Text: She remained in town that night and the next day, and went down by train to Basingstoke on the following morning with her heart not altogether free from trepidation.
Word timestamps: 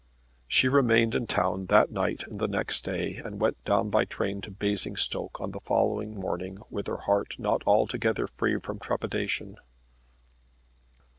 She 0.47 0.67
remained 0.67 1.13
in 1.13 1.27
town 1.27 1.67
that 1.67 1.91
night 1.91 2.23
and 2.25 2.39
the 2.39 2.47
next 2.47 2.83
day, 2.83 3.21
and 3.23 3.39
went 3.39 3.63
down 3.65 3.91
by 3.91 4.05
train 4.05 4.41
to 4.41 4.49
Basingstoke 4.49 5.39
on 5.39 5.51
the 5.51 5.59
following 5.59 6.19
morning 6.19 6.57
with 6.71 6.87
her 6.87 7.01
heart 7.05 7.35
not 7.37 7.61
altogether 7.67 8.25
free 8.25 8.57
from 8.59 8.79
trepidation. 8.79 9.57